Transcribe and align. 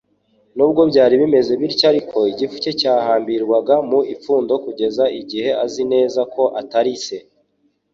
Nubwo 0.55 0.81
byari 0.91 1.13
bimeze 1.21 1.51
bityo 1.61 1.85
ariko, 1.91 2.17
igifu 2.31 2.55
cye 2.63 2.71
cyahambirwaga 2.79 3.75
mu 3.89 3.99
ipfundo 4.13 4.53
kugeza 4.65 5.03
igihe 5.21 5.49
azi 5.65 5.83
neza 5.93 6.19
ko 6.33 6.43
atari 6.61 6.93
se. 7.05 7.17